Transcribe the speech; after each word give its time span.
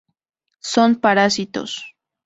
Son 0.71 0.89
parásitos. 1.03 1.71